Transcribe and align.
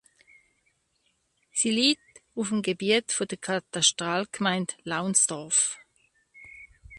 Sie 1.53 1.69
liegt 1.69 2.01
auf 2.33 2.49
dem 2.49 2.63
Gebiet 2.63 3.15
der 3.29 3.37
Katastralgemeinde 3.37 4.73
Launsdorf. 4.81 5.77